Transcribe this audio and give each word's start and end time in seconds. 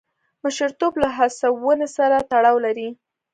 مشرتوب 0.43 0.93
له 1.01 1.09
هڅونې 1.17 1.87
سره 1.97 2.17
تړاو 2.31 2.57
لري. 2.65 2.89